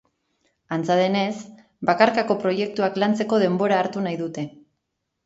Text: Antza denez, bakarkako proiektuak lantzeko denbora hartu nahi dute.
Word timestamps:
Antza 0.77 0.95
denez, 0.99 1.33
bakarkako 1.89 2.37
proiektuak 2.45 2.97
lantzeko 3.05 3.39
denbora 3.45 3.79
hartu 3.83 4.05
nahi 4.07 4.19
dute. 4.23 4.47